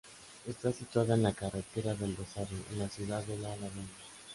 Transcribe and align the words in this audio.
Está 0.47 0.71
situada 0.71 1.13
en 1.13 1.21
la 1.21 1.31
Carretera 1.31 1.93
del 1.93 2.17
Rosario, 2.17 2.57
en 2.71 2.79
la 2.79 2.89
ciudad 2.89 3.23
de 3.23 3.37
La 3.37 3.49
Laguna. 3.49 3.91